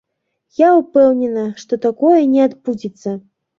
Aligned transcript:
Я 0.61 0.69
ўпэўнена, 0.79 1.45
што 1.65 1.81
такое 1.85 2.19
не 2.35 2.41
адбудзецца. 2.49 3.17